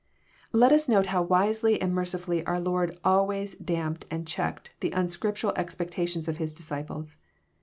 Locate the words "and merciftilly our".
1.79-2.59